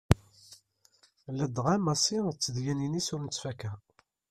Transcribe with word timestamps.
Ladɣa 1.37 1.75
Massi 1.79 2.17
d 2.31 2.37
tedyanin-is 2.41 3.07
ur 3.15 3.21
nettfakka. 3.21 3.71